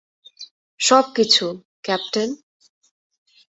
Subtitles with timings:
[0.79, 1.45] সবকিছু,
[1.83, 2.29] ক্যাপ্টেন।